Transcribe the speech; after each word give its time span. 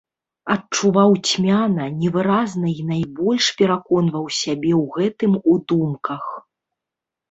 Адчуваў 0.53 1.11
цьмяна, 1.31 1.85
невыразна 1.99 2.67
і 2.79 2.87
найбольш 2.91 3.53
пераконваў 3.63 4.25
сябе 4.41 4.71
ў 4.83 4.85
гэтым 4.99 5.31
у 5.51 5.59
думках. 5.73 6.23